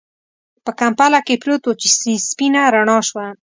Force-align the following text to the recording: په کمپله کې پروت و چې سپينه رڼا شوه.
په 0.65 0.71
کمپله 0.79 1.19
کې 1.27 1.35
پروت 1.41 1.63
و 1.67 1.71
چې 1.81 1.87
سپينه 2.29 2.61
رڼا 2.75 2.97
شوه. 3.07 3.25